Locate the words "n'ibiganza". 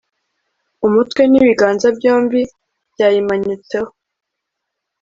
1.27-1.87